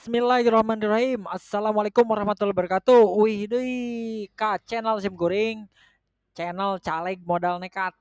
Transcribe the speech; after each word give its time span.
Bismillahirrahmanirrahim. 0.00 1.28
Assalamualaikum 1.28 2.08
warahmatullahi 2.08 2.56
wabarakatuh. 2.56 3.20
Wih 3.20 3.44
deui 3.44 4.32
ka 4.32 4.56
channel 4.64 4.96
Sim 4.96 5.12
Goreng. 5.12 5.68
Channel 6.32 6.80
caleg 6.80 7.20
modal 7.20 7.60
nekat. 7.60 7.92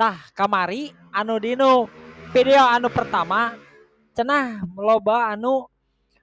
Tah 0.00 0.16
kamari 0.32 0.96
anu 1.12 1.36
dino 1.36 1.92
video 2.32 2.64
anu 2.64 2.88
pertama 2.88 3.52
cenah 4.16 4.64
loba 4.80 5.36
anu 5.36 5.68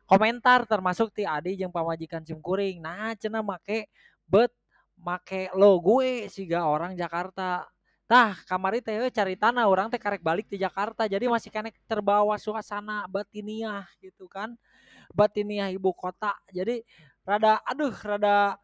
komentar 0.10 0.66
termasuk 0.66 1.14
ti 1.14 1.30
Adi 1.30 1.62
jeung 1.62 1.70
pamajikan 1.70 2.26
Sim 2.26 2.42
Kuring. 2.42 2.82
Nah, 2.82 3.14
cenah 3.14 3.46
make 3.46 3.94
bet 4.26 4.50
make 4.98 5.54
lo 5.54 5.78
gue 5.78 6.26
siga 6.26 6.66
orang 6.66 6.98
Jakarta. 6.98 7.70
Tah 8.10 8.34
kamari 8.50 8.82
teh 8.82 8.98
cari 9.14 9.38
tanah 9.38 9.70
orang 9.70 9.94
teh 9.94 10.02
karek 10.02 10.26
balik 10.26 10.50
di 10.50 10.58
Jakarta 10.58 11.06
jadi 11.06 11.30
masih 11.30 11.54
kena 11.54 11.70
terbawa 11.86 12.34
suasana 12.42 13.06
batiniah 13.06 13.86
gitu 14.02 14.26
kan 14.26 14.58
batiniah 15.14 15.70
ibu 15.72 15.94
kota. 15.94 16.34
Jadi 16.50 16.82
rada 17.24 17.62
aduh 17.64 17.94
rada 17.94 18.58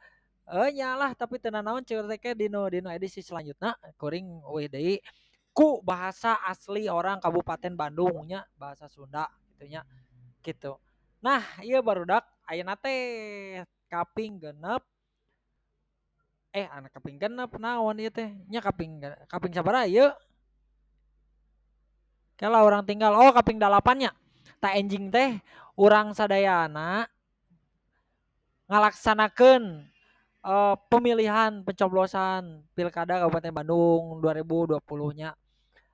eh 0.50 0.74
nyalah 0.74 1.14
tapi 1.14 1.38
tenan 1.38 1.62
naon 1.64 1.86
teh 1.86 2.34
dino 2.36 2.66
dino 2.68 2.90
edisi 2.90 3.22
selanjutnya. 3.22 3.78
Kuring 3.96 4.44
deui. 4.68 4.98
Ku 5.54 5.82
bahasa 5.86 6.42
asli 6.46 6.90
orang 6.90 7.22
Kabupaten 7.22 7.74
Bandungnya 7.74 8.46
bahasa 8.58 8.90
Sunda 8.90 9.30
gitunya 9.54 9.86
gitu. 10.42 10.78
Nah 11.22 11.44
iya 11.62 11.80
baru 11.86 12.04
dak 12.04 12.26
teh 12.82 13.62
kaping 13.90 14.42
genep. 14.42 14.82
Eh 16.50 16.66
anak 16.66 16.90
kaping 16.98 17.22
genep 17.22 17.54
naon 17.62 18.02
ieu 18.02 18.10
teh? 18.10 18.30
Nya 18.50 18.62
kaping 18.62 19.02
kaping 19.30 19.54
sabaraha 19.54 19.86
ieu. 19.86 20.10
Kalau 22.40 22.64
orang 22.64 22.88
tinggal 22.88 23.12
oh 23.14 23.36
kaping 23.36 23.60
dalapannya 23.60 24.16
tak 24.64 24.80
enjing 24.80 25.12
teh 25.12 25.44
orang 25.80 26.12
sadayana 26.12 27.08
ngalaksanakan 28.68 29.88
uh, 30.44 30.76
pemilihan 30.92 31.64
pencoblosan 31.64 32.68
pilkada 32.76 33.24
Kabupaten 33.24 33.56
Bandung 33.56 34.20
2020 34.20 34.84
nya 35.16 35.40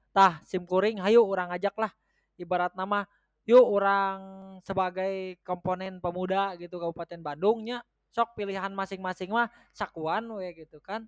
tah 0.10 0.42
simkuring 0.50 0.98
hayu 1.06 1.22
orang 1.22 1.54
ajak 1.54 1.78
lah 1.78 1.94
ibarat 2.42 2.74
nama 2.74 3.06
yuk 3.46 3.62
orang 3.62 4.18
sebagai 4.66 5.38
komponen 5.46 6.02
pemuda 6.02 6.58
gitu 6.58 6.82
Kabupaten 6.82 7.22
Bandungnya 7.22 7.86
sok 8.10 8.34
pilihan 8.40 8.72
masing-masing 8.72 9.28
mah 9.28 9.52
sakuan 9.76 10.24
we 10.40 10.48
gitu 10.56 10.80
kan. 10.80 11.04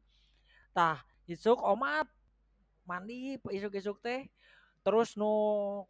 Tah 0.76 1.00
isuk 1.24 1.56
omat 1.64 2.06
mandi 2.84 3.40
isuk-isuk 3.52 4.04
teh 4.04 4.28
terus 4.88 5.20
nu 5.20 5.28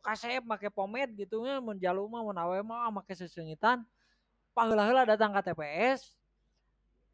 kasep 0.01 0.41
make 0.41 0.73
pomade 0.73 1.13
gitu 1.13 1.45
nya 1.45 1.61
mun 1.61 1.77
jaluma 1.77 2.25
mun 2.25 2.33
awe 2.33 2.57
mah 2.65 2.89
make 2.89 3.13
sesengitan. 3.13 3.85
Paheula-heula 4.57 5.05
datang 5.05 5.29
ke 5.37 5.53
TPS 5.53 6.17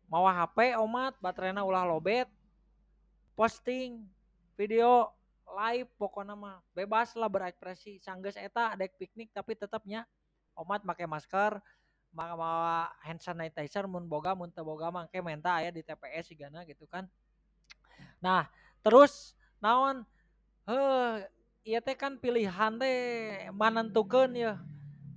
mawa 0.08 0.31
HP 0.31 0.80
omat 0.80 1.20
baterainya 1.20 1.59
ulah 1.59 1.84
lobet 1.84 2.31
posting 3.36 4.00
video 4.56 5.12
live 5.44 5.92
pokoknya 6.00 6.40
mah 6.40 6.64
bebas 6.72 7.20
lah 7.20 7.28
berekspresi. 7.28 8.00
Sanggeus 8.00 8.40
eta 8.40 8.80
dek 8.80 8.95
piknik 8.95 9.36
tapi 9.36 9.52
tetapnya 9.52 10.08
omat 10.56 10.88
pakai 10.88 11.03
masker 11.03 11.59
mawa 12.16 12.95
hand 13.03 13.20
sanitizer 13.20 13.92
mun 13.92 14.08
boga 14.08 14.31
mun 14.31 14.47
teu 14.56 14.64
boga 14.64 14.88
mangke 14.88 15.20
menta 15.20 15.59
aya 15.59 15.68
di 15.68 15.84
TPS 15.84 16.31
sigana 16.31 16.64
gitu 16.64 16.88
kan. 16.88 17.12
Nah, 18.23 18.47
terus 18.80 19.36
naon? 19.59 20.08
Heh 20.64 21.28
iya 21.64 21.80
teh 21.80 21.95
kan 21.95 22.19
pilihan 22.19 22.75
teh 22.80 22.97
menentukan 23.56 24.30
ya. 24.36 24.59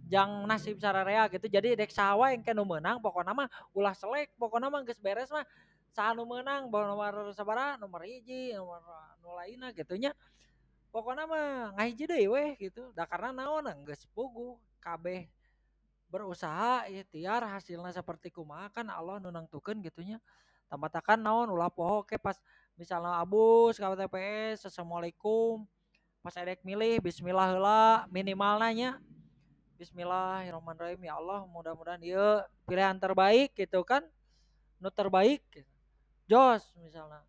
Jang 0.06 0.46
nasib 0.46 0.78
sararea 0.78 1.26
gitu. 1.26 1.50
Jadi 1.50 1.74
dek 1.74 1.90
sawa 1.90 2.30
yang 2.30 2.42
kena 2.46 2.62
menang 2.62 3.02
pokoknya 3.02 3.34
mah 3.34 3.50
ulah 3.74 3.90
selek 3.90 4.30
pokoknya 4.38 4.70
mah 4.70 4.86
geus 4.86 5.02
beres 5.02 5.30
mah. 5.34 5.42
Saha 5.90 6.14
nu 6.14 6.22
menang 6.28 6.70
bawa 6.70 6.92
nomor 6.92 7.14
sabara 7.34 7.74
nomor 7.80 8.06
hiji 8.06 8.54
nomor 8.54 8.78
nu 9.18 9.34
lainna 9.34 9.74
gitu 9.74 9.98
nya. 9.98 10.14
Pokoknya 10.94 11.26
mah 11.26 11.74
ngahiji 11.74 12.06
deui 12.06 12.30
weh 12.30 12.48
gitu. 12.62 12.94
Da 12.94 13.02
karena 13.10 13.34
naon 13.34 13.66
geus 13.82 14.06
pugu 14.14 14.62
kabeh 14.78 15.26
berusaha 16.06 16.86
ikhtiar 16.86 17.42
hasilnya 17.42 17.90
seperti 17.90 18.30
kumaha 18.30 18.70
kan 18.70 18.86
Allah 18.86 19.18
nunangtukeun 19.18 19.82
gitunya 19.82 20.22
tambatakan 20.70 21.18
naon 21.18 21.50
ulah 21.50 21.66
poho 21.66 22.06
ke 22.06 22.14
pas 22.14 22.38
misalnya 22.78 23.18
abus 23.18 23.74
ka 23.78 23.90
TPS 23.90 24.70
assalamualaikum 24.70 25.66
pas 26.26 26.34
edek 26.42 26.58
milih 26.66 26.98
bismillah 26.98 27.54
heula 27.54 28.02
minimal 28.10 28.58
nanya 28.58 28.98
Bismillahirrahmanirrahim 29.78 30.98
ya 31.06 31.22
Allah 31.22 31.46
mudah-mudahan 31.46 32.02
dia 32.02 32.42
pilihan 32.66 32.98
terbaik 32.98 33.54
gitu 33.54 33.86
kan 33.86 34.02
nu 34.82 34.90
terbaik 34.90 35.38
jos 36.26 36.66
misalnya 36.82 37.22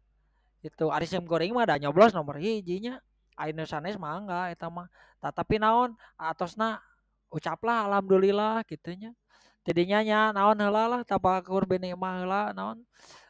itu 0.66 0.90
arisem 0.90 1.22
goreng 1.30 1.54
mah 1.54 1.70
ada 1.70 1.78
nyoblos 1.78 2.10
nomor 2.10 2.42
hijinya 2.42 2.98
Ainu 3.38 3.70
sanes 3.70 4.02
mah 4.02 4.18
enggak 4.18 4.58
eta 4.58 4.66
mah. 4.66 4.90
Tapi 5.22 5.62
naon 5.62 5.94
atosna 6.18 6.82
ucaplah 7.30 7.86
alhamdulillah 7.86 8.66
gitunya 8.66 9.14
jadinya 9.62 10.02
nya 10.02 10.20
naon 10.34 10.58
heula 10.58 10.90
lah 10.90 11.02
tabakur 11.06 11.70
bini 11.70 11.94
mah 11.94 12.50
naon. 12.58 12.82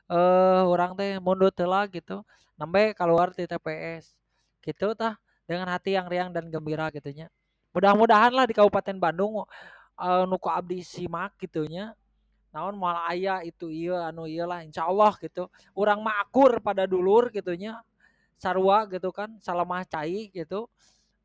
Eh 0.08 0.16
uh, 0.16 0.64
orang 0.64 0.96
teh 0.96 1.20
mundur 1.20 1.52
heula 1.52 1.84
gitu. 1.92 2.24
Nambe 2.56 2.96
keluar 2.96 3.36
di 3.36 3.44
TPS 3.44 4.16
gitu 4.64 4.96
tah 4.96 5.20
dengan 5.48 5.72
hati 5.72 5.96
yang 5.96 6.12
riang 6.12 6.30
dan 6.36 6.52
gembira 6.52 6.92
gitunya 6.92 7.32
mudah-mudahan 7.72 8.36
lah 8.36 8.46
di 8.46 8.54
Kabupaten 8.54 8.98
Bandung 9.00 9.48
uh, 9.98 10.24
nuku 10.28 10.50
abdi 10.52 10.86
simak 10.86 11.34
gitunya 11.42 11.96
naon 12.54 12.74
malah 12.80 13.12
ayah 13.14 13.44
itu 13.46 13.70
iya 13.70 14.10
anu 14.10 14.26
iyalah 14.26 14.66
insya 14.66 14.88
Allah 14.88 15.14
gitu. 15.22 15.46
Orang 15.78 16.02
makur 16.02 16.58
pada 16.64 16.90
dulur 16.90 17.30
gitunya 17.30 17.78
sarwa 18.40 18.88
gitu 18.90 19.14
kan 19.14 19.30
salamah 19.44 19.86
cai 19.86 20.32
gitu. 20.34 20.66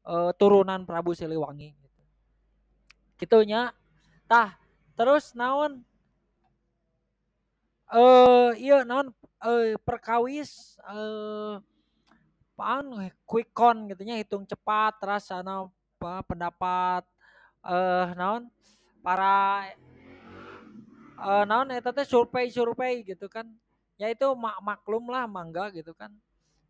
Uh, 0.03 0.35
turunan 0.35 0.83
Prabu 0.83 1.15
Siliwangi 1.15 1.79
gitunya 3.23 3.71
tah 4.27 4.59
terus 4.99 5.31
naon? 5.39 5.87
Eh 7.95 8.03
uh, 8.03 8.51
iya 8.59 8.83
naon? 8.83 9.15
Uh, 9.39 9.79
perkawis 9.87 10.75
eh 10.91 10.99
uh, 10.99 11.55
pan 12.53 12.85
quick 13.25 13.51
count 13.57 13.89
gitunya 13.89 14.21
hitung 14.21 14.45
cepat 14.45 15.01
terus 15.01 15.29
ana 15.33 15.67
apa 16.03 16.27
pendapat 16.27 17.03
eh 17.63 17.71
uh, 17.71 18.11
naon 18.19 18.51
para 19.07 19.71
uh, 21.23 21.45
naon 21.47 21.71
eta 21.71 21.95
teh 21.95 22.07
survei-survei 22.07 23.07
gitu 23.07 23.31
kan. 23.31 23.47
Ya 24.01 24.11
itu 24.11 24.27
mak 24.35 24.59
maklum 24.59 25.07
lah 25.07 25.31
mangga 25.31 25.71
gitu 25.71 25.95
kan. 25.95 26.11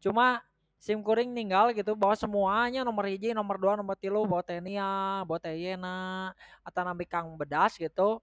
Cuma 0.04 0.44
sim 0.76 1.00
kuring 1.00 1.32
ninggal 1.32 1.72
gitu 1.72 1.96
bahwa 1.96 2.12
semuanya 2.18 2.84
nomor 2.84 3.08
hiji 3.08 3.32
nomor 3.32 3.56
dua 3.56 3.72
nomor 3.78 3.96
tilu 3.96 4.26
bawa 4.28 4.42
tenia 4.44 5.22
bawa 5.24 5.38
teyena 5.40 6.34
atau 6.60 6.82
nabi 6.84 7.08
kang 7.08 7.32
bedas 7.40 7.80
gitu. 7.80 8.20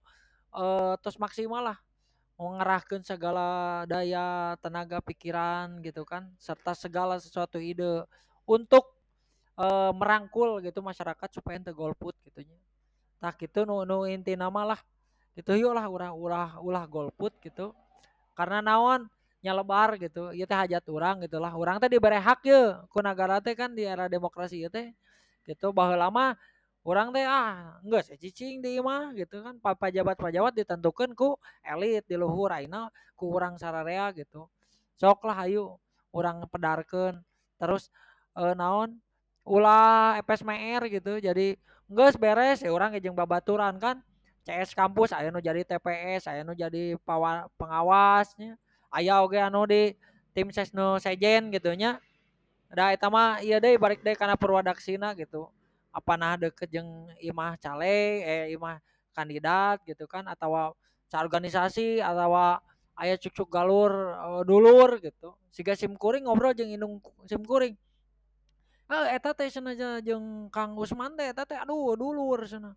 Uh, 0.50 0.94
terus 1.02 1.18
maksimal 1.18 1.62
lah 1.62 1.78
mengerahkan 2.40 3.04
segala 3.04 3.84
daya 3.84 4.56
tenaga 4.64 5.04
pikiran 5.04 5.84
gitu 5.84 6.08
kan 6.08 6.32
serta 6.40 6.72
segala 6.72 7.20
sesuatu 7.20 7.60
ide 7.60 8.08
untuk 8.48 8.96
uh, 9.60 9.92
merangkul 9.92 10.64
gitu 10.64 10.80
masyarakat 10.80 11.28
supaya 11.28 11.60
ente 11.60 11.76
golput 11.76 12.16
gitunya 12.24 12.56
nah 13.20 13.36
gitu 13.36 13.68
nu, 13.68 13.84
nu 13.84 14.08
inti 14.08 14.32
nama 14.34 14.74
lah. 14.74 14.80
Gitu 15.36 15.52
yuk 15.60 15.76
lah 15.76 15.86
ulah 15.86 16.10
ulah 16.16 16.50
ulah 16.58 16.84
golput 16.88 17.36
gitu. 17.44 17.76
Karena 18.34 18.64
naon? 18.64 19.06
Nyalebar 19.44 19.96
gitu. 20.00 20.32
Ya 20.32 20.48
teh 20.48 20.56
hajat 20.56 20.84
orang 20.88 21.24
gitulah 21.24 21.52
orang 21.52 21.76
teh 21.80 21.88
diberi 21.92 22.16
hak 22.16 22.40
ya 22.44 22.84
ku 22.88 23.00
negara 23.04 23.40
teh 23.40 23.52
kan 23.52 23.72
di 23.76 23.84
era 23.84 24.08
demokrasi 24.08 24.64
ya 24.64 24.72
teh. 24.72 24.92
Gitu 25.44 25.68
bahwa 25.72 25.96
lama 25.96 26.26
orang 26.84 27.12
teh 27.12 27.24
ah 27.28 27.76
enggak 27.84 28.02
sih 28.08 28.16
cicing 28.16 28.64
di 28.64 28.80
mah 28.80 29.12
gitu 29.16 29.44
kan. 29.44 29.56
Pejabat 29.60 30.16
pejabat 30.16 30.52
ditentukan 30.56 31.12
ku 31.12 31.36
elit 31.64 32.04
di 32.08 32.16
luhur 32.16 32.50
aina 32.52 32.88
ku 33.16 33.32
orang 33.36 33.60
sararea 33.60 34.08
gitu. 34.16 34.48
Sok 34.96 35.24
lah 35.28 35.44
ayo 35.44 35.80
orang 36.12 36.44
pedarkan 36.48 37.20
terus 37.60 37.92
eh, 38.36 38.54
naon? 38.56 38.96
Ulah 39.44 40.20
FSMR 40.24 40.88
gitu. 40.88 41.20
Jadi 41.20 41.56
enggak 41.90 42.16
beres 42.20 42.64
ya 42.64 42.70
orang 42.72 42.96
ngejeng 42.96 43.16
babaturan 43.16 43.76
kan. 43.80 44.00
CS 44.40 44.72
kampus 44.72 45.12
ayo 45.12 45.28
nu 45.28 45.40
jadi 45.44 45.60
TPS 45.68 46.32
ayo 46.32 46.42
nu 46.48 46.56
jadi 46.56 46.96
pengawasnya. 47.60 48.56
Ayah 48.90 49.22
oke 49.22 49.36
anu 49.36 49.68
di 49.68 49.94
tim 50.32 50.48
ses 50.50 50.72
nu 50.72 50.96
sejen 50.96 51.52
gitu 51.52 51.74
nya 51.76 52.00
da 52.70 52.94
eta 52.94 53.10
mah 53.10 53.42
iya 53.42 53.58
deh 53.58 53.74
balik 53.76 54.00
deh 54.00 54.14
karena 54.14 54.38
purwadaksina 54.38 55.10
gitu 55.18 55.50
apa 55.90 56.12
nah 56.14 56.38
deket 56.38 56.70
jeng 56.70 56.86
imah 57.18 57.58
caleg 57.58 58.22
eh 58.22 58.44
imah 58.54 58.78
kandidat 59.10 59.82
gitu 59.82 60.06
kan 60.06 60.22
atau 60.30 60.74
organisasi 61.10 61.98
atau 61.98 62.58
ayah 63.00 63.16
cucuk 63.18 63.50
galur 63.50 63.90
uh, 64.14 64.42
dulur 64.46 65.02
gitu. 65.02 65.34
Siga 65.50 65.74
sim 65.74 65.98
kuring 65.98 66.30
ngobrol 66.30 66.54
jeng 66.54 66.70
indung 66.70 67.02
sim 67.26 67.42
kuring. 67.42 67.74
Eh 68.90 69.06
eta 69.18 69.34
teh 69.34 69.50
sana 69.50 69.74
jeng 70.02 70.50
Kang 70.54 70.78
Usman 70.78 71.18
teh 71.18 71.26
eta 71.30 71.42
teh 71.42 71.58
aduh 71.58 71.98
dulur 71.98 72.42
sana 72.46 72.74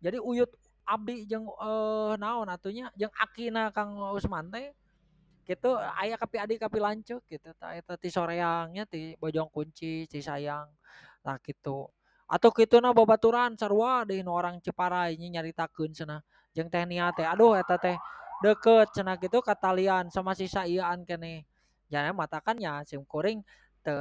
jadi 0.00 0.20
uyut 0.20 0.48
abdi 0.84 1.24
jeung 1.28 1.48
eh 1.48 2.14
naon 2.16 2.48
atunya 2.48 2.88
jeung 2.96 3.12
akina 3.16 3.68
Kang 3.72 3.96
Usman 4.16 4.48
teh 4.48 4.72
gitu 5.44 5.76
aya 5.76 6.16
kapi 6.16 6.36
adik 6.40 6.58
kapi 6.64 6.78
lancuk 6.80 7.20
gitu. 7.28 7.52
Ta 7.60 7.76
eta 7.76 8.00
ti 8.00 8.08
soreangnya 8.08 8.88
ti 8.88 9.12
bojong 9.20 9.52
kunci 9.52 10.08
ti 10.08 10.24
sayang 10.24 10.72
nah 11.24 11.36
gitu 11.40 11.88
atau 12.24 12.48
gitu 12.56 12.80
na 12.80 12.90
babaturan 12.96 13.52
sarua 13.54 14.08
deui 14.08 14.24
nu 14.24 14.32
orang 14.32 14.56
Ciparai 14.64 15.16
nya 15.20 15.40
nyaritakeun 15.40 15.92
cenah. 15.92 16.20
Jeung 16.56 16.72
teh 16.72 16.84
nia 16.88 17.12
teh 17.12 17.26
aduh 17.26 17.58
eta 17.58 17.76
teh 17.76 17.96
deket 18.40 18.94
cenah 18.96 19.16
gitu 19.20 19.44
katalian 19.44 20.08
sama 20.08 20.32
sisa 20.32 20.64
iaan 20.64 21.04
kene. 21.04 21.44
Jangan 21.92 22.16
matakan 22.16 22.56
ya 22.56 22.80
sim 22.88 23.04
kuring 23.04 23.44
te 23.84 23.94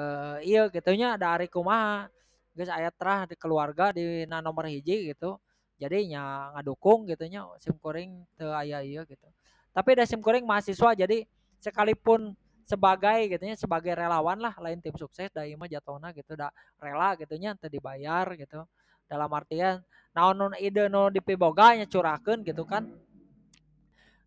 iya 0.48 0.72
gitunya 0.72 1.20
dari 1.20 1.52
kumaha? 1.52 2.08
Geus 2.54 2.70
aya 2.70 2.94
terah 2.94 3.26
di 3.26 3.34
keluarga 3.34 3.90
di 3.92 4.30
na 4.30 4.40
nomor 4.40 4.70
hiji 4.70 5.12
gitu. 5.12 5.42
Jadi 5.82 6.14
nya 6.16 6.54
ngadukung 6.56 7.10
gitunya 7.10 7.44
sim 7.60 7.76
kuring 7.76 8.24
teu 8.38 8.54
aya 8.54 8.80
ieu 8.86 9.04
gitu. 9.04 9.28
Tapi 9.74 9.90
ada 9.98 10.06
sim 10.06 10.22
kuring 10.22 10.46
mahasiswa 10.46 10.94
jadi 10.94 11.26
sekalipun 11.60 12.38
sebagai 12.64 13.28
gitunya 13.28 13.56
sebagai 13.60 13.94
relawan 13.96 14.40
lah 14.40 14.56
lain 14.60 14.80
tim 14.80 14.96
sukses 14.96 15.28
da 15.32 15.44
mah 15.44 15.68
jatuhna 15.68 16.16
gitu 16.16 16.40
da 16.40 16.50
rela 16.80 17.16
gitunya 17.20 17.56
teu 17.60 17.68
dibayar 17.68 18.28
gitu. 18.40 18.64
Dalam 19.08 19.30
artian 19.36 19.84
naon 20.16 20.36
nun 20.40 20.54
ide 20.58 20.88
nu 20.88 21.12
dipiboga 21.12 21.76
nya 21.76 21.86
curahkeun 21.86 22.42
gitu 22.48 22.64
kan. 22.64 22.88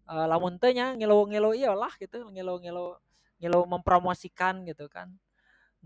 E, 0.07 0.15
lamun 0.29 0.61
teu 0.61 0.71
nya 0.71 0.93
ngilu-ngilu 0.93 1.57
iyalah 1.57 1.93
gitu 1.97 2.29
ngilu-ngilu 2.29 2.97
ngilu 3.41 3.61
mempromosikan 3.65 4.65
gitu 4.69 4.89
kan. 4.89 5.13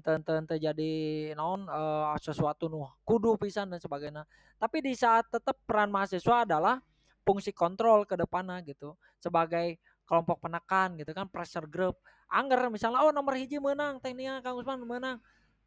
Ente 0.00 0.56
jadi 0.56 0.93
naon 1.37 1.69
uh, 1.69 2.17
sesuatu 2.17 2.73
nu 2.73 2.88
kudu 3.05 3.37
pisan 3.37 3.69
dan 3.69 3.76
sebagainya. 3.76 4.25
Tapi 4.56 4.81
di 4.81 4.96
saat 4.96 5.29
tetap 5.29 5.61
peran 5.69 5.93
mahasiswa 5.93 6.49
adalah 6.49 6.81
fungsi 7.20 7.53
kontrol 7.53 8.08
ke 8.08 8.17
depannya 8.17 8.64
gitu 8.64 8.96
sebagai 9.20 9.76
kelompok 10.08 10.41
penekan 10.41 10.96
gitu 10.96 11.12
kan 11.12 11.29
pressure 11.29 11.69
group 11.69 12.00
angger 12.31 12.71
misalnya 12.71 13.03
oh 13.03 13.11
nomor 13.11 13.35
hiji 13.35 13.59
menang 13.59 13.99
tekniknya 13.99 14.41
Kang 14.41 14.56
Usman 14.56 14.81
menang. 14.87 15.19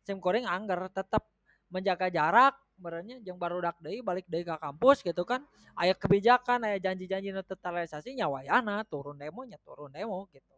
Sim 0.07 0.23
kuring 0.23 0.47
angger 0.47 0.87
tetap 0.89 1.27
menjaga 1.67 2.07
jarak 2.07 2.55
berarti 2.73 3.21
yang 3.21 3.37
baru 3.37 3.61
dak 3.61 3.77
deui 3.79 4.01
balik 4.01 4.25
deui 4.25 4.47
ke 4.47 4.55
kampus 4.55 5.03
gitu 5.03 5.27
kan. 5.27 5.43
Aya 5.75 5.93
kebijakan 5.93 6.63
aya 6.65 6.79
janji-janji 6.79 7.35
netralisasi 7.35 8.15
nyawayana 8.17 8.87
turun 8.87 9.19
demo 9.19 9.43
nya 9.43 9.59
turun 9.61 9.91
demo 9.91 10.25
gitu. 10.31 10.53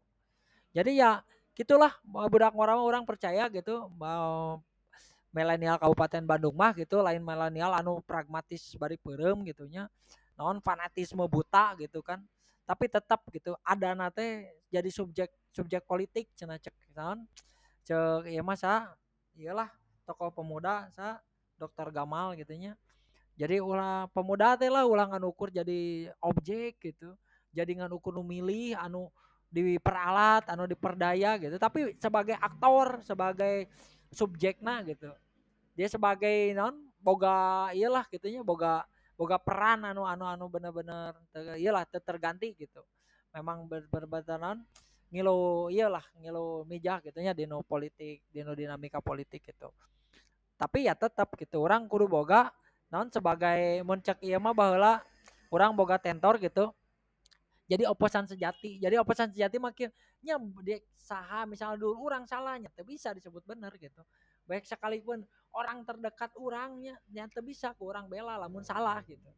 Jadi 0.72 1.02
ya 1.02 1.25
gitulah 1.56 1.92
budak 2.04 2.52
orang 2.54 2.80
orang 2.84 3.04
percaya 3.07 3.48
gitu 3.48 3.88
mau 3.96 4.60
milenial 5.31 5.75
Kabupaten 5.75 6.24
Bandung 6.24 6.56
mah 6.56 6.72
gitu 6.75 7.04
lain 7.04 7.19
milenial 7.19 7.75
anu 7.75 8.00
pragmatis 8.04 8.75
bari 8.80 8.96
perem 8.96 9.44
gitunya 9.44 9.92
non 10.36 10.60
fanatisme 10.60 11.24
buta 11.28 11.75
gitu 11.80 12.00
kan 12.04 12.24
tapi 12.65 12.89
tetap 12.89 13.21
gitu 13.29 13.53
ada 13.62 13.94
nate 13.94 14.50
jadi 14.73 14.89
subjek 14.89 15.29
subjek 15.53 15.85
politik 15.85 16.33
cina 16.33 16.57
cek 16.57 16.73
non 16.97 17.23
cek 17.85 18.27
iya 18.27 18.41
masa 18.41 18.91
iyalah 19.38 19.69
tokoh 20.03 20.33
pemuda 20.33 20.89
sa 20.91 21.21
dokter 21.56 21.88
Gamal 21.94 22.35
gitunya 22.35 22.75
jadi 23.35 23.59
ulah 23.59 24.07
pemuda 24.15 24.56
teh 24.56 24.71
lah 24.71 24.88
ulah 24.88 25.12
ngan 25.12 25.27
ukur 25.27 25.51
jadi 25.51 26.07
objek 26.23 26.79
gitu. 26.79 27.12
Jadi 27.51 27.79
ngan 27.79 27.91
ukur 27.91 28.15
milih 28.23 28.79
anu 28.79 29.11
diperalat 29.51 30.47
anu 30.47 30.63
diperdaya 30.63 31.35
gitu. 31.39 31.59
Tapi 31.59 32.00
sebagai 32.00 32.39
aktor 32.39 33.03
sebagai 33.03 33.68
subjekna 34.15 34.88
gitu. 34.88 35.11
Dia 35.75 35.91
sebagai 35.91 36.56
non 36.56 36.79
boga 37.03 37.69
iyalah 37.75 38.07
gitunya 38.07 38.39
boga 38.39 38.88
boga 39.15 39.39
peran 39.39 39.88
anu 39.88 40.03
anu 40.03 40.27
anu 40.27 40.45
bener-bener 40.51 41.15
iyalah 41.56 41.88
terganti 41.88 42.51
gitu. 42.56 42.83
Memang 43.31 43.67
ber, 43.67 43.83
ngilu 45.12 45.71
iyalah 45.71 46.03
ngilu 46.19 46.67
mijah 46.67 47.00
gitunya 47.00 47.31
dino 47.31 47.63
politik 47.63 48.23
dino 48.31 48.51
dinamika 48.51 49.00
politik 49.00 49.44
gitu. 49.44 49.71
Tapi 50.56 50.88
ya 50.88 50.95
tetap 50.95 51.31
gitu 51.35 51.63
orang 51.63 51.88
kudu 51.88 52.07
boga 52.07 52.51
non 52.91 53.12
sebagai 53.12 53.83
muncak 53.83 54.19
iya 54.23 54.39
mah 54.39 54.56
bahwa 54.56 55.03
orang 55.51 55.71
boga 55.75 56.00
tentor 56.00 56.39
gitu. 56.39 56.71
Jadi 57.65 57.88
oposan 57.89 58.29
sejati 58.29 58.77
jadi 58.77 59.01
oposan 59.01 59.33
sejati 59.33 59.57
makinnya 59.57 59.91
dia 60.61 60.77
saha 60.97 61.45
misalnya 61.45 61.81
dulu 61.81 62.01
orang 62.09 62.25
salahnya 62.25 62.69
tapi 62.73 62.97
bisa 62.97 63.13
disebut 63.13 63.45
benar 63.45 63.73
gitu 63.77 64.01
baik 64.45 64.65
sekalipun 64.65 65.25
orang 65.56 65.81
terdekat 65.88 66.31
orangnya 66.38 66.95
nyata 67.09 67.39
bisa 67.42 67.71
kurang 67.77 68.09
bela 68.12 68.38
lamun 68.38 68.62
salah 68.62 69.01
gitu. 69.07 69.31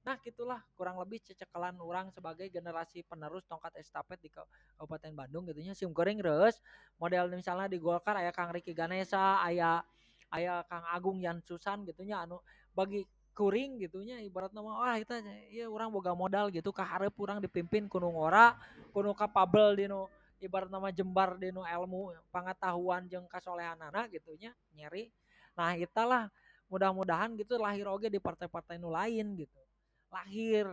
Nah 0.00 0.16
gitulah 0.24 0.60
kurang 0.74 0.96
lebih 0.96 1.20
cecekelan 1.20 1.76
orang 1.76 2.08
sebagai 2.08 2.48
generasi 2.48 3.04
penerus 3.04 3.44
tongkat 3.44 3.76
estafet 3.76 4.16
di 4.20 4.32
Kabupaten 4.32 5.12
Bandung 5.12 5.44
gitunya 5.48 5.76
sim 5.76 5.92
goreng 5.92 6.18
res 6.24 6.56
model 6.96 7.28
misalnya 7.36 7.68
di 7.68 7.76
Golkar 7.76 8.16
ayah 8.16 8.32
Kang 8.32 8.48
Riki 8.48 8.72
Ganesa 8.72 9.44
ayah 9.44 9.84
ayah 10.32 10.64
Kang 10.64 10.88
Agung 10.88 11.20
Yan 11.20 11.44
Susan 11.44 11.84
gitunya 11.84 12.24
anu 12.24 12.40
bagi 12.72 13.04
kuring 13.36 13.80
gitunya 13.80 14.20
ibarat 14.24 14.52
nama 14.52 14.72
wah 14.72 14.96
itu 14.96 15.12
ya 15.52 15.68
orang 15.68 15.92
boga 15.92 16.12
modal 16.16 16.48
gitu 16.48 16.72
kaharep 16.74 17.14
orang 17.20 17.38
dipimpin 17.40 17.86
kuno 17.86 18.10
ngora 18.12 18.56
kuno 18.92 19.12
kapabel 19.16 19.76
dino 19.78 20.08
ibarat 20.40 20.72
nama 20.72 20.88
jembar 20.88 21.36
dino 21.36 21.62
ilmu 21.62 22.16
pengetahuan 22.32 23.06
jeng 23.06 23.28
kasolehan 23.28 23.76
anak 23.78 24.10
gitunya 24.10 24.56
nyeri. 24.72 25.12
Nah 25.54 25.76
itulah 25.76 26.32
mudah-mudahan 26.72 27.36
gitu 27.36 27.60
lahir 27.60 27.86
oge 27.86 28.08
di 28.08 28.16
partai-partai 28.16 28.80
nu 28.80 28.88
lain 28.88 29.36
gitu. 29.36 29.60
Lahir 30.08 30.66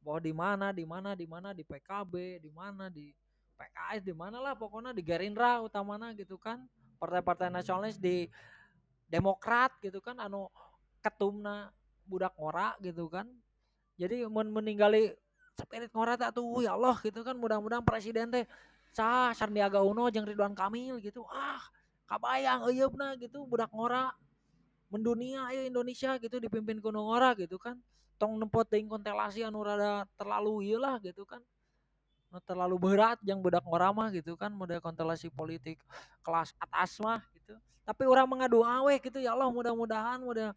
bahwa 0.00 0.20
di 0.22 0.32
mana 0.32 0.66
di 0.72 0.84
mana 0.86 1.10
di 1.12 1.26
mana 1.28 1.52
di 1.52 1.66
PKB 1.66 2.40
di 2.40 2.50
mana 2.54 2.88
di 2.88 3.12
PKS 3.60 4.00
di 4.06 4.14
mana 4.16 4.40
lah 4.40 4.56
pokoknya 4.56 4.96
di 4.96 5.02
Gerindra 5.04 5.60
utamanya 5.60 6.14
gitu 6.16 6.40
kan. 6.40 6.64
Partai-partai 6.96 7.52
nasionalis 7.52 8.00
di 8.00 8.30
Demokrat 9.10 9.74
gitu 9.82 9.98
kan 9.98 10.22
anu 10.22 10.46
ketumna 11.02 11.74
budak 12.06 12.30
ngora 12.38 12.78
gitu 12.78 13.10
kan. 13.10 13.26
Jadi 13.98 14.22
men 14.30 14.48
meninggali 14.54 15.12
spirit 15.58 15.92
ngora 15.92 16.16
tak 16.16 16.32
tuh 16.38 16.64
ya 16.64 16.78
Allah 16.78 16.96
gitu 17.02 17.20
kan 17.20 17.36
mudah-mudahan 17.36 17.84
presiden 17.84 18.32
teh 18.32 18.46
sah 18.90 19.30
Sandiaga 19.34 19.82
Uno 19.82 20.10
jeung 20.10 20.26
Ridwan 20.26 20.54
Kamil 20.54 20.98
gitu. 21.02 21.26
Ah 21.30 21.62
kabayang 22.10 22.66
eyeupna 22.70 23.14
gitu 23.18 23.46
budak 23.46 23.70
ngora. 23.70 24.10
Mendunia 24.90 25.46
ayo 25.54 25.62
Indonesia 25.70 26.18
gitu 26.18 26.42
dipimpin 26.42 26.82
kuno 26.82 27.06
ngora 27.06 27.38
gitu 27.38 27.54
kan. 27.56 27.78
Tong 28.18 28.36
nempot 28.36 28.66
dengan 28.66 28.98
konstelasi 28.98 29.46
anu 29.46 29.62
rada 29.62 30.04
terlalu 30.18 30.70
iyalah 30.74 30.98
gitu 30.98 31.22
kan. 31.22 31.38
Terlalu 32.46 32.76
berat 32.78 33.18
yang 33.22 33.38
budak 33.38 33.62
ngora 33.62 33.94
mah 33.94 34.10
gitu 34.10 34.34
kan 34.34 34.50
model 34.50 34.82
konstelasi 34.82 35.30
politik 35.30 35.78
kelas 36.26 36.54
atas 36.58 36.98
mah 36.98 37.22
gitu. 37.34 37.54
Tapi 37.86 38.06
orang 38.06 38.26
mengadu 38.26 38.62
aweh 38.62 38.98
gitu 39.02 39.18
ya 39.18 39.34
Allah 39.34 39.50
mudah-mudahan 39.50 40.22
mudah 40.22 40.54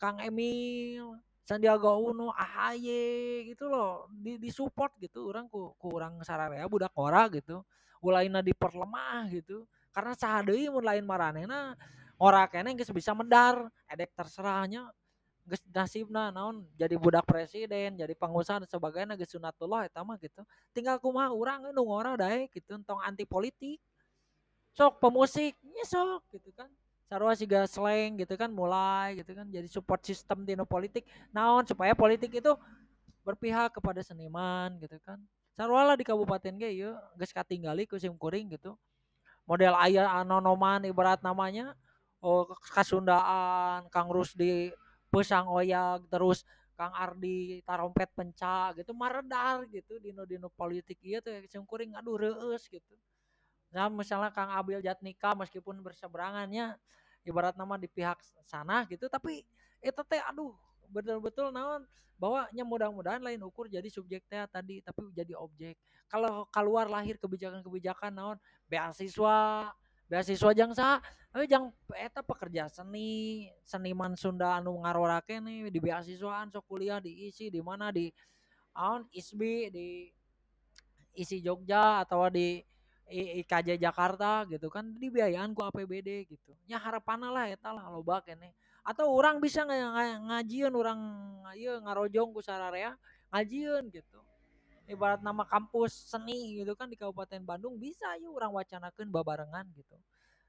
Kang 0.00 0.16
Emil, 0.16 1.20
Sandiaga 1.50 1.98
Uno, 1.98 2.30
AHY 2.30 3.50
gitu 3.50 3.66
loh, 3.66 4.06
di, 4.14 4.38
di 4.38 4.54
support 4.54 4.94
gitu 5.02 5.34
orang 5.34 5.50
ku 5.50 5.74
kurang 5.82 6.22
sararea 6.22 6.62
budak 6.70 6.94
ora 6.94 7.26
gitu. 7.26 7.66
Ulaina 7.98 8.38
diperlemah 8.38 9.26
gitu. 9.34 9.66
Karena 9.90 10.14
sahadei 10.14 10.70
mun 10.70 10.86
lain 10.86 11.02
maranehna 11.02 11.74
ora 12.22 12.46
kene 12.46 12.78
geus 12.78 12.94
bisa 12.94 13.18
medar, 13.18 13.66
edek 13.90 14.14
terserahnya 14.14 14.94
geus 15.42 15.58
nasibna 15.74 16.30
naon 16.30 16.62
jadi 16.78 16.94
budak 16.94 17.26
presiden, 17.26 17.98
jadi 17.98 18.14
pengusaha 18.14 18.62
dan 18.62 18.70
sebagainya 18.70 19.18
geus 19.18 19.34
sunatullah 19.34 19.90
eta 19.90 20.06
mah 20.06 20.22
gitu. 20.22 20.46
Tinggal 20.70 21.02
kumaha 21.02 21.34
urang 21.34 21.66
nu 21.74 21.82
ngora 21.82 22.14
dae 22.14 22.46
gitu 22.54 22.78
entong 22.78 23.02
anti 23.02 23.26
politik. 23.26 23.82
Sok 24.70 25.02
pemusik, 25.02 25.58
ya 25.66 25.82
sok 25.82 26.30
gitu 26.30 26.54
kan 26.54 26.70
sarua 27.10 27.34
siga 27.34 27.66
slang 27.66 28.22
gitu 28.22 28.38
kan 28.38 28.46
mulai 28.54 29.18
gitu 29.18 29.34
kan 29.34 29.42
jadi 29.50 29.66
support 29.66 29.98
sistem 30.06 30.46
di 30.46 30.54
politik 30.62 31.02
naon 31.34 31.66
supaya 31.66 31.90
politik 31.90 32.38
itu 32.38 32.54
berpihak 33.26 33.74
kepada 33.74 33.98
seniman 33.98 34.78
gitu 34.78 34.94
kan. 35.02 35.18
Sarua 35.58 35.82
lah 35.82 35.96
di 35.98 36.06
kabupaten 36.06 36.54
ge 36.54 36.70
yuk 36.70 36.94
geus 37.18 37.34
katinggali 37.34 37.82
ku 37.90 37.98
kuring 37.98 38.54
gitu. 38.54 38.78
Model 39.42 39.74
ayah 39.82 40.22
anonoman 40.22 40.86
ibarat 40.86 41.18
namanya 41.26 41.74
oh 42.22 42.46
kasundaan 42.70 43.90
Kang 43.90 44.06
Rusdi 44.14 44.70
pesang 45.10 45.50
oyak 45.50 46.06
terus 46.06 46.46
Kang 46.78 46.94
Ardi 46.94 47.60
tarompet 47.66 48.08
penca 48.14 48.70
gitu 48.78 48.94
maredar 48.94 49.66
gitu 49.66 49.98
dino 49.98 50.22
dino 50.22 50.46
politik. 50.48 51.02
Iya 51.02 51.18
tuh 51.18 51.42
sim 51.50 51.66
kuring 51.66 51.98
aduh 51.98 52.14
reus 52.16 52.70
gitu. 52.70 52.94
Nah, 53.70 53.86
misalnya 53.86 54.34
Kang 54.34 54.50
Abil 54.50 54.82
Jatnika 54.82 55.34
meskipun 55.38 55.78
berseberangannya 55.78 56.74
ibarat 57.24 57.54
nama 57.56 57.76
di 57.76 57.88
pihak 57.90 58.20
sana 58.48 58.84
gitu 58.88 59.06
tapi 59.08 59.44
itu 59.80 60.00
teh 60.08 60.20
aduh 60.24 60.52
betul-betul 60.90 61.54
naon 61.54 61.86
bahwanya 62.20 62.64
mudah-mudahan 62.68 63.22
lain 63.24 63.40
ukur 63.48 63.64
jadi 63.64 63.88
subjek 63.88 64.20
teh 64.28 64.44
tadi 64.52 64.84
tapi 64.84 65.08
jadi 65.16 65.32
objek. 65.40 65.80
Kalau 66.04 66.44
keluar 66.52 66.84
lahir 66.84 67.16
kebijakan-kebijakan 67.16 68.12
naon 68.12 68.36
beasiswa 68.68 69.70
beasiswa 70.10 70.50
jang 70.52 70.74
sa 70.76 71.00
eh 71.32 71.46
jang 71.46 71.70
eta 71.94 72.20
pekerja 72.20 72.66
seni 72.66 73.46
seniman 73.62 74.18
Sunda 74.18 74.58
anu 74.58 74.82
ngarorake 74.82 75.38
nih 75.38 75.70
di 75.70 75.78
beasiswaan 75.78 76.50
sok 76.50 76.66
kuliah 76.66 76.98
diisi 76.98 77.48
di 77.48 77.62
mana 77.62 77.94
di 77.94 78.10
aon 78.74 79.06
ISBI 79.14 79.70
di 79.70 80.10
isi 81.14 81.38
Jogja 81.40 82.02
atau 82.02 82.26
di 82.28 82.58
IKJ 83.10 83.82
Jakarta 83.82 84.46
gitu 84.46 84.70
kan 84.70 84.94
dibiayaan 84.94 85.50
ku 85.50 85.66
APBD 85.66 86.30
gitu. 86.30 86.54
Ya 86.70 86.78
harapan 86.78 87.26
lah 87.26 87.50
eta 87.50 87.74
lah 87.74 87.90
loba 87.90 88.22
kene 88.22 88.54
atau 88.86 89.12
orang 89.12 89.42
bisa 89.42 89.66
ng 89.66 89.74
ng 89.74 90.24
ngajian 90.32 90.72
orang 90.72 91.00
ieu 91.58 91.74
ngarojong 91.82 92.30
ku 92.30 92.40
sararea 92.40 92.94
ngajian 93.34 93.90
gitu. 93.90 94.22
Ibarat 94.86 95.22
nama 95.22 95.46
kampus 95.46 96.10
seni 96.10 96.58
gitu 96.62 96.74
kan 96.78 96.90
di 96.90 96.98
Kabupaten 96.98 97.42
Bandung 97.46 97.78
bisa 97.78 98.14
yuk 98.18 98.38
orang 98.38 98.54
wacanakan 98.54 99.06
babarengan 99.10 99.66
gitu. 99.74 99.98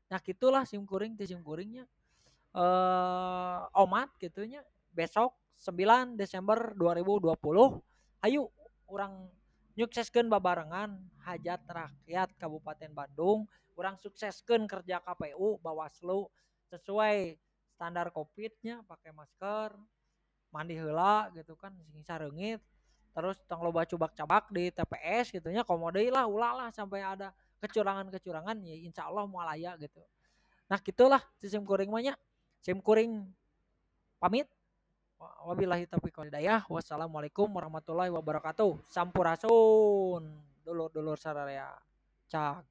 Nah 0.09 0.21
gitulah 0.21 0.63
simkuring 0.65 1.17
di 1.17 1.25
simkuringnya 1.25 1.85
eh 2.51 3.59
omat 3.79 4.11
gitunya 4.19 4.59
besok 4.91 5.31
9 5.55 6.19
Desember 6.19 6.75
2020 6.75 7.31
ayo 8.27 8.51
orang 8.91 9.23
nyukseskan 9.81 10.29
babarengan 10.29 11.01
hajat 11.25 11.65
rakyat 11.65 12.29
Kabupaten 12.37 12.93
Bandung. 12.93 13.49
Orang 13.73 13.97
sukseskan 13.97 14.69
kerja 14.69 15.01
KPU 15.01 15.57
Bawaslu. 15.57 16.29
Sesuai 16.69 17.33
standar 17.73 18.13
covidnya 18.13 18.85
pakai 18.85 19.09
masker 19.09 19.73
mandi 20.53 20.77
hela 20.77 21.33
gitu 21.33 21.57
kan 21.57 21.73
sing 21.89 22.03
sarengit 22.05 22.61
terus 23.11 23.39
tong 23.49 23.65
loba 23.65 23.87
cubak-cabak 23.87 24.53
di 24.53 24.69
TPS 24.69 25.33
gitu 25.33 25.49
nya 25.49 25.65
komodei 25.65 26.13
lah 26.13 26.29
ulah 26.29 26.53
lah 26.53 26.69
sampai 26.69 27.01
ada 27.01 27.33
kecurangan-kecurangan 27.57 28.61
ya 28.61 28.75
insya 28.77 29.09
Allah 29.09 29.25
mualaya 29.25 29.73
gitu. 29.81 29.99
Nah 30.69 30.77
gitulah 30.77 31.19
sistem 31.41 31.65
kuring 31.65 31.89
mahnya 31.89 32.13
sim 32.61 32.77
kuring 32.77 33.25
pamit 34.21 34.45
wabillahi 35.45 35.85
taufiq 35.85 36.17
walhidayah 36.17 36.65
wassalamualaikum 36.65 37.49
warahmatullahi 37.49 38.09
wabarakatuh. 38.09 38.81
Sampurasun. 38.89 40.23
Dulur-dulur 40.61 41.17
sararea 41.17 41.73
cak 42.31 42.70